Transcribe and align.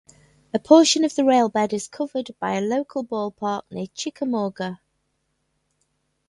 A 0.51 0.57
portion 0.57 1.03
of 1.05 1.13
the 1.13 1.23
rail 1.23 1.47
bed 1.47 1.73
is 1.73 1.87
covered 1.87 2.33
by 2.39 2.53
a 2.55 2.61
local 2.61 3.05
ballpark 3.05 3.65
near 3.69 3.85
Chickamauga. 3.93 4.81